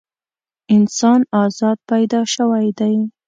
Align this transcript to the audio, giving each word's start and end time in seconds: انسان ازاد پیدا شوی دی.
انسان 0.75 1.21
ازاد 1.43 1.77
پیدا 1.89 2.21
شوی 2.33 2.67
دی. 2.79 2.95